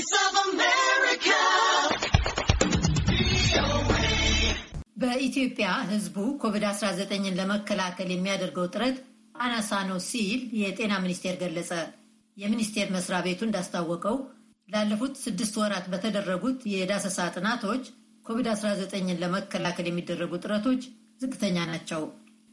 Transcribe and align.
Voice 0.00 0.18
of 0.24 0.34
America. 0.44 1.38
በኢትዮጵያ 5.02 5.66
ሕዝቡ 5.90 6.16
ኮቪድ-19ን 6.42 7.34
ለመከላከል 7.38 8.08
የሚያደርገው 8.12 8.66
ጥረት 8.74 8.96
አናሳ 9.38 9.70
ነው 9.90 9.98
ሲል 10.06 10.40
የጤና 10.60 10.92
ሚኒስቴር 11.04 11.34
ገለጸ። 11.42 11.70
የሚኒስቴር 12.36 12.88
መስሪያ 12.96 13.18
ቤቱ 13.26 13.40
እንዳስታወቀው 13.46 14.16
ላለፉት 14.68 15.14
ስድስት 15.24 15.56
ወራት 15.62 15.88
በተደረጉት 15.94 16.62
የዳሰሳ 16.74 17.18
ጥናቶች 17.36 17.84
ኮቪድ-19ን 18.26 19.20
ለመከላከል 19.24 19.88
የሚደረጉ 19.90 20.32
ጥረቶች 20.44 20.84
ዝቅተኛ 21.22 21.58
ናቸው። 21.72 22.04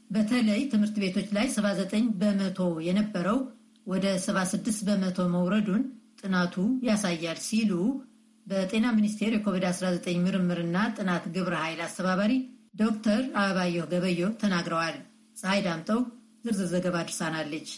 በተለይ 0.10 0.64
ትምህርት 0.74 0.98
ቤቶች 1.04 1.30
ላይ 1.38 1.48
79 1.56 2.12
በመቶ 2.24 2.60
የነበረው 2.88 3.40
ወደ 3.88 4.06
76 4.26 4.84
በመቶ 4.90 5.30
መውረዱን 5.36 5.86
ጥናቱ 6.18 6.56
ያሳያል 6.88 7.40
ሲሉ 7.46 7.72
በጤና 8.48 8.86
ሚኒስቴር 8.98 9.32
የኮቪድ-19 9.36 10.22
ምርምርና 10.26 10.78
ጥናት 10.98 11.24
ግብረ 11.36 11.56
ኃይል 11.64 11.82
አስተባባሪ 11.86 12.34
ዶክተር 12.80 13.22
አበባየሁ 13.40 13.86
ገበየሁ 13.92 14.30
ተናግረዋል። 14.42 14.96
ፀሐይ 15.38 15.62
ዳምጠው 15.66 16.00
ዝርዝር 16.46 16.70
ዘገባ 16.74 16.96
አድርሳናለች። 17.02 17.70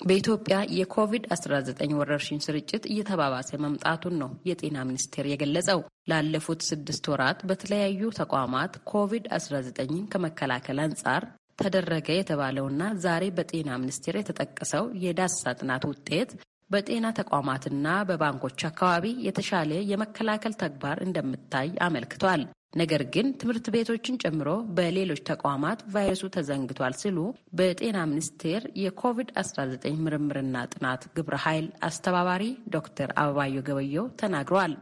በኢትዮጵያ 0.00 0.56
የኮቪድ-19 0.76 1.90
ወረርሽኝ 1.98 2.38
ስርጭት 2.44 2.84
እየተባባሰ 2.90 3.50
መምጣቱን 3.64 4.14
ነው 4.22 4.30
የጤና 4.48 4.76
ሚኒስቴር 4.88 5.26
የገለጸው። 5.30 5.80
ላለፉት 6.10 6.60
ስድስት 6.68 7.04
ወራት 7.12 7.40
በተለያዩ 7.50 8.10
ተቋማት 8.20 8.72
ኮቪድ-19ን 8.92 10.06
ከመከላከል 10.12 10.80
አንጻር 10.86 11.24
ተደረገ 11.58 12.08
የተባለውና 12.16 12.82
ዛሬ 13.04 13.24
በጤና 13.36 13.70
ሚኒስቴር 13.82 14.14
የተጠቀሰው 14.18 14.84
የዳሰሳ 15.02 15.52
ጥናት 15.58 15.82
ውጤት 15.90 16.30
በጤና 16.70 17.06
ተቋማትና 17.18 17.86
በባንኮች 18.08 18.60
አካባቢ 18.68 19.06
የተሻለ 19.26 19.70
የመከላከል 19.90 20.54
ተግባር 20.60 20.98
እንደምታይ 21.06 21.70
አመልክቷል። 21.86 22.42
ነገር 22.76 23.02
ግን 23.14 23.28
ትምህርት 23.38 23.66
ቤቶችን 23.74 24.18
ጨምሮ 24.22 24.48
በሌሎች 24.76 25.20
ተቋማት 25.30 25.80
ቫይረሱ 25.94 26.22
ተዘንግቷል 26.36 26.94
ሲሉ 27.00 27.18
በጤና 27.58 27.98
ሚኒስቴር 28.10 28.62
የኮቪድ-19 28.82 29.96
ምርምርና 30.04 30.62
ጥናት 30.74 31.04
ግብረ 31.16 31.38
ኃይል 31.44 31.66
አስተባባሪ 31.88 32.44
ዶክተር 32.76 33.10
አበባዮ 33.22 33.64
ገበየው 33.68 34.06
ተናግረዋል። 34.22 34.74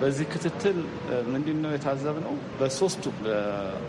በዚህ 0.00 0.26
ክትትል 0.32 0.78
ምንድን 1.32 1.58
ነው 1.62 1.70
የታዘብነው? 1.72 2.34
በሶስቱ 2.58 3.04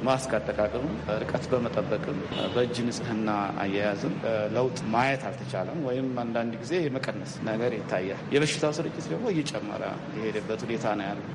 ማስክ 0.07 0.31
አጠቃቀሙ፣ 0.37 0.85
ርቀት 1.21 1.43
በመጠበቅም 1.51 2.17
በእጅ 2.55 2.77
ንጽህና 2.87 3.29
አያያዝም 3.63 4.15
ለውጥ 4.55 4.79
ማየት 4.93 5.23
አልተቻለም፣ 5.29 5.79
ወይም 5.87 6.07
አንዳንድ 6.23 6.55
ጊዜ 6.63 6.73
የመቀነስ 6.83 7.33
ነገር 7.49 7.73
ይታያል። 7.77 8.23
የበሽታው 8.35 8.73
ስርጭት 8.79 9.05
ደግሞ 9.13 9.27
እየጨመረ 9.33 9.83
የሄደበት 10.17 10.63
ሁኔታ 10.67 10.95
ነው 10.99 11.07
ያለው 11.09 11.27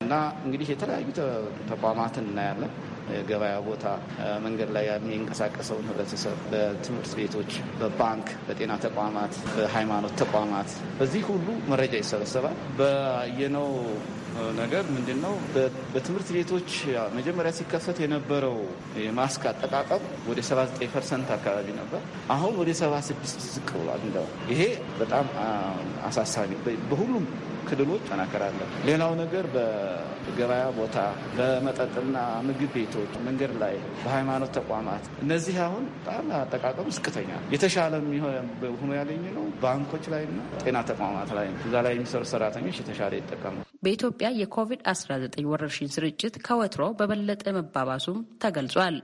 እና 0.00 0.14
እንግዲህ 0.44 0.68
የተለያዩ 0.72 1.06
ተቋማትን 1.70 2.26
እናያለን። 2.30 2.72
የገበያ 3.12 3.54
ቦታ፣ 3.66 3.84
መንገድ 4.44 4.70
ላይ 4.76 4.84
የሚንቀሳቀሰውን 4.88 5.86
ህብረተሰብ፣ 5.90 6.36
በትምህርት 6.52 7.12
ቤቶች፣ 7.18 7.50
በባንክ፣ 7.80 8.28
በጤና 8.46 8.72
ተቋማት፣ 8.84 9.34
በሃይማኖት 9.56 10.14
ተቋማት 10.22 10.70
በዚህ 10.98 11.24
ሁሉ 11.30 11.46
መረጃ 11.72 11.94
ይሰበሰባል። 12.02 12.56
ያየነው 12.78 13.68
ነገር 14.58 14.84
ምንድን 14.94 15.18
ነው? 15.24 15.34
በትምህርት 15.94 16.28
ቤቶች 16.36 16.70
መጀመሪያ 17.16 17.50
ሲከፈት 17.52 17.98
የነበረው 18.02 18.56
የማስክ 18.98 19.42
አጠቃቀም 19.50 20.02
ወደ 20.28 20.38
79 20.44 20.92
percent 20.94 21.28
አካባቢ 21.30 21.66
ነበር። 21.76 22.00
አሁን 22.30 22.54
ወደ 22.60 22.70
76 22.76 23.48
ዝቅ 23.48 23.68
ብሏል። 23.76 24.02
እንደው 24.08 24.28
ይሄ 24.52 24.62
በጣም 24.98 25.26
አሳሳቢ 26.04 26.50
በሁሉም 26.90 27.26
ክልሎች 27.68 28.02
ተናከራለን። 28.08 28.70
ሌላው 28.88 29.12
ነገር 29.20 29.44
በገበያ 29.54 30.64
ቦታ፣ 30.78 30.96
በመጠጥና 31.36 32.16
ምግብ 32.48 32.72
ቤቶች፣ 32.76 33.12
መንገድ 33.26 33.52
ላይ፣ 33.62 33.74
በሃይማኖት 34.04 34.52
ተቋማት 34.58 35.04
እነዚህ 35.24 35.56
አሁን 35.66 35.84
በጣም 35.98 36.26
አጠቃቀሙ 36.40 36.88
ዝቅተኛ 36.96 37.30
የተሻለ 37.54 37.94
ሆኖ 38.74 38.90
ያገኘ 39.00 39.24
ነው 39.38 39.46
ባንኮች 39.62 40.06
ላይና 40.14 40.40
ጤና 40.62 40.78
ተቋማት 40.90 41.32
ላይ 41.38 41.48
እዛ 41.66 41.74
ላይ 41.86 41.94
የሚሰሩ 41.96 42.24
ሰራተኞች 42.32 42.78
የተሻለ 42.82 43.14
ይጠቀሙ። 43.20 43.56
በኢትዮጵያ 43.84 44.28
የኮቪድ-19 44.38 45.48
ወረርሽኝ 45.50 45.88
ስርጭት 45.94 46.34
ከወትሮ 46.46 46.84
በበለጠ 46.98 47.44
መባባሱም 47.56 48.18
ተገልጿል። 48.42 48.96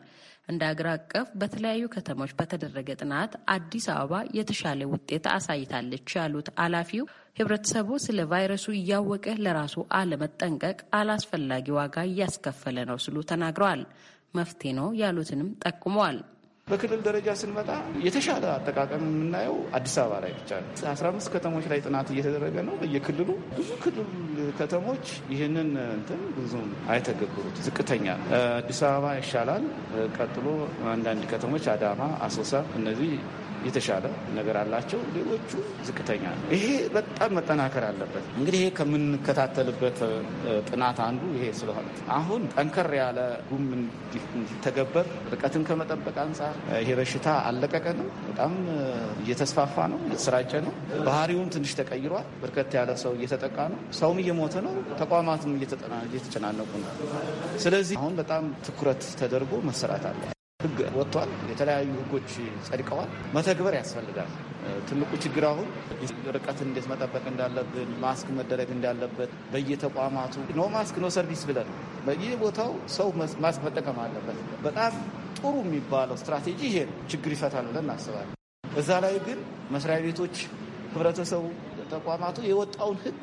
እንደ 0.48 0.62
አገር 0.68 0.86
አቀፍ 0.92 1.26
በተለያዩ 1.40 1.82
ከተሞች 1.94 2.30
በተደረገ 2.38 2.88
ጥናት 3.00 3.32
አዲስ 3.54 3.84
አበባ 3.94 4.14
የተሻለ 4.38 4.88
ውጤት 4.92 5.26
አሳይታለች 5.34 6.14
ያሉት 6.18 6.48
ኃላፊው 6.60 7.04
ሕብረተሰቡ 7.38 7.98
ስለ 8.04 8.20
ቫይረሱ 8.32 8.66
እያወቀ 8.76 9.26
ለራሱ 9.44 9.84
አለመጠንቀቅ 9.98 10.78
አላስፈላጊ 10.98 11.68
ዋጋ 11.78 11.96
እያስከፈለ 12.10 12.78
ነው 12.90 12.98
ሲሉ 13.04 13.22
ተናግረዋል። 13.30 13.82
መፍትሄ 14.34 14.72
ነው 14.78 14.88
ያሉትንም 15.00 15.54
ጠቁመዋል። 15.64 16.18
በክልል 16.70 17.00
ደረጃ 17.06 17.28
ስንመጣ 17.40 17.70
የተሻለ 18.04 18.44
አጠቃቀም 18.54 19.02
የምናየው 19.08 19.56
አዲስ 19.76 19.94
አበባ 20.00 20.14
ላይ 20.24 20.32
ብቻ 20.38 20.50
ነው። 20.62 20.70
አስራ 20.92 21.06
አምስት 21.12 21.28
ከተሞች 21.34 21.66
ላይ 21.72 21.80
ጥናት 21.86 22.08
እየተደረገ 22.14 22.56
ነው። 22.68 22.74
በየክልሉ 22.80 23.28
ብዙ 23.52 23.70
ክልል 23.82 24.08
ከተሞች 24.60 25.04
ይህንን 25.32 25.70
እንትን 25.88 26.22
ብዙም 26.36 26.68
አይተገብሩት፣ 26.92 27.58
ዝቅተኛ 27.66 28.06
አዲስ 28.58 28.80
አበባ 28.88 29.12
ይሻላል። 29.20 29.66
ቀጥሎ 30.18 30.46
አንዳንድ 30.94 31.24
ከተሞች 31.32 31.66
አዳማ፣ 31.74 32.02
አሶሳ 32.26 32.52
እነዚህ 32.78 33.12
የተሻለ 33.66 34.04
ነገር 34.36 34.56
አላቸው። 34.60 35.00
ሌሎቹ 35.14 35.50
ዝቅተኛ 35.86 36.24
ነው። 36.34 36.44
ይሄ 36.54 36.66
በጣም 36.94 37.30
መጠናከር 37.38 37.84
አለበት። 37.88 38.24
እንግዲህ 38.38 38.58
ይሄ 38.60 38.68
ከምንከታተልበት 38.78 39.98
ጥናት 40.70 40.98
አንዱ 41.06 41.22
ይሄ 41.36 41.44
ስለሆነ 41.60 41.86
አሁን 42.16 42.42
ጠንከር 42.54 42.90
ያለ 43.00 43.18
ህግም 43.50 43.66
እንዲተገበር 43.76 45.06
ርቀትን 45.34 45.64
ከመጠበቅ 45.68 46.16
አንጻር 46.24 46.54
ይሄ 46.80 46.90
በሽታ 47.00 47.28
አለቀቀንም፣ 47.50 48.08
በጣም 48.28 48.54
እየተስፋፋ 49.24 49.86
ነው፣ 49.92 50.00
እየተሰራጨ 50.06 50.52
ነው። 50.66 50.74
ባህሪውም 51.06 51.48
ትንሽ 51.54 51.72
ተቀይሯል። 51.80 52.26
በርከት 52.42 52.74
ያለ 52.78 52.90
ሰው 53.04 53.14
እየተጠቃ 53.18 53.56
ነው። 53.72 53.80
ሰውም 54.00 54.20
እየሞተ 54.24 54.56
ነው። 54.66 54.74
ተቋማትም 55.00 55.54
እየተጨናነቁ 56.08 56.70
ነው። 56.84 56.92
ስለዚህ 57.60 57.96
አሁን 58.00 58.14
በጣም 58.20 58.44
ትኩረት 58.68 59.02
ተደርጎ 59.20 59.52
መሰራት 59.70 60.06
አለ። 60.10 60.22
ህግ 60.62 60.78
ወጥቷል። 60.96 61.30
የተለያዩ 61.50 61.90
ህጎች 62.00 62.30
ጸድቀዋል። 62.66 63.10
መተግበር 63.36 63.74
ያስፈልጋል። 63.78 64.30
ትልቁ 64.88 65.10
ችግር 65.24 65.44
አሁን 65.48 65.68
ርቀትን 66.36 66.66
እንዴት 66.70 66.86
መጠበቅ 66.90 67.22
እንዳለብን፣ 67.30 67.90
ማስክ 68.02 68.28
መደረግ 68.38 68.68
እንዳለበት 68.76 69.30
በየተቋማቱ 69.52 70.34
no 70.58 70.66
mask 70.74 70.96
no 71.02 71.08
service 71.16 71.42
ብለን 71.48 71.70
በየቦታው 72.06 72.72
ሰው 72.96 73.08
ማስክ 73.44 73.60
መጠቀም 73.66 74.00
አለበት። 74.04 74.38
በጣም 74.62 74.92
ጥሩ 75.38 75.54
የሚባለው 75.62 76.18
ስትራቴጂ 76.22 76.60
ይሄ 76.68 76.76
ነው። 76.88 76.96
ችግር 77.12 77.32
ይፈታል 77.36 77.66
ብለን 77.70 77.86
እናስባለን። 77.86 78.36
እዛ 78.74 78.90
ላይ 79.04 79.16
ግን 79.26 79.40
መስሪያ 79.72 79.98
ቤቶች፣ 80.06 80.36
ህብረተሰቡ፣ 80.92 81.44
ተቋማቱ 81.92 82.38
የወጣውን 82.48 82.98
ህግ 83.04 83.20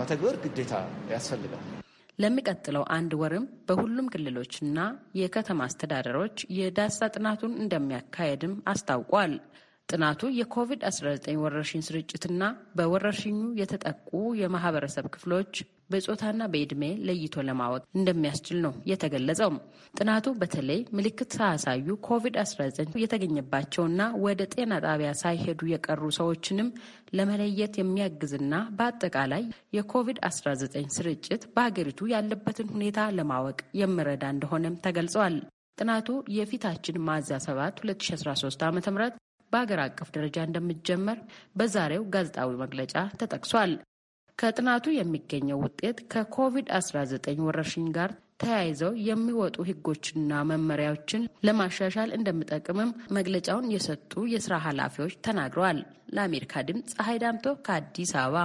መተግበር 0.00 0.36
ግዴታ 0.44 0.72
ያስፈልጋል። 1.12 1.75
ለሚቀጥለው 2.18 2.84
አንድ 2.94 3.12
ወርም 3.20 3.44
በሁሉም 3.68 4.10
ክልሎችና 4.12 4.78
የከተማ 5.20 5.60
አስተዳደሮች 5.66 6.36
የዳሰሳ 6.58 7.08
ጥናቱን 7.14 7.52
እንደሚያካሄድም 7.62 8.54
አስታውቋል። 8.72 9.34
ጥናቱ 9.88 10.30
የኮቪድ-19 10.38 11.34
ወረርሽኝ 11.42 11.82
ስርጭትና 11.88 12.42
በወረርሽኙ 12.76 13.40
የተጠቁ 13.60 14.10
የማህበረሰብ 14.40 15.06
ክፍሎች 15.14 15.52
በጾታና 15.90 16.42
በዕድሜ 16.52 16.84
ለይቶ 17.08 17.44
ለማወቅ 17.48 17.82
እንደሚያስችል 17.98 18.58
ነው 18.64 18.72
የተገለጸው። 18.90 19.50
ጥናቱ 19.94 20.26
በተለይ 20.40 20.80
ምልክት 20.96 21.30
ሳያሳዩ 21.36 21.96
ኮቪድ-19 22.08 22.96
የተገኘባቸውና 23.02 24.00
ወደ 24.24 24.48
ጤና 24.54 24.72
ጣቢያ 24.86 25.10
ሳይሄዱ 25.22 25.60
የቀሩ 25.72 26.02
ሰዎችንም 26.18 26.70
ለመለየት 27.16 27.76
የሚያግዝና 27.80 28.54
በአጠቃላይ 28.78 29.44
የኮቪድ-19 29.78 30.64
ስርጭት 30.96 31.44
በሀገሪቱ 31.54 32.08
ያለበትን 32.14 32.72
ሁኔታ 32.76 33.08
ለማወቅ 33.18 33.58
የሚረዳ 33.82 34.24
እንደሆነም 34.34 34.80
ተገልጸዋል። 34.86 35.36
ጥናቱ 35.78 36.08
የፊታችን 36.34 37.02
ሚያዝያ 37.06 37.38
7 37.46 37.80
2013 37.84 38.62
ዓ 38.66 38.72
ም 38.72 39.10
በሀገር 39.52 39.80
አቀፍ 39.82 40.08
ደረጃ 40.14 40.36
እንደሚጀመር 40.46 41.18
በዛሬው 41.56 42.04
ጋዜጣዊ 42.14 42.50
መግለጫ 42.62 42.94
ተጠቅሷል። 43.20 43.72
ከጥናቱ 44.38 44.86
የሚገኘው 44.94 45.60
ውጤት 45.64 45.98
ከኮቪድ-19 46.12 47.42
ወረርሽኝ 47.46 47.86
ጋር 47.96 48.10
ተያይዘው 48.42 48.92
የሚወጡ 49.06 49.56
ሕጎችና 49.68 50.40
መመሪያዎችን 50.50 51.22
ለማሻሻል 51.46 52.10
እንደሚጠቅምም 52.16 52.90
መግለጫውን 53.16 53.70
የሰጡ 53.74 54.12
የስራ 54.32 54.54
ኃላፊዎች 54.66 55.14
ተናግረዋል። 55.26 55.78
ለአሜሪካ 56.16 56.64
ድምፅ 56.68 56.90
ፀሐይ 56.98 57.18
ዳምጦ 57.22 57.46
ከአዲስ 57.66 58.12
አበባ 58.22 58.42